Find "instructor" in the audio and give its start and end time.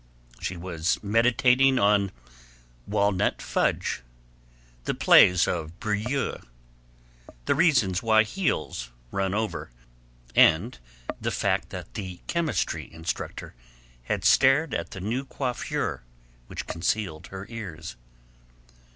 12.91-13.53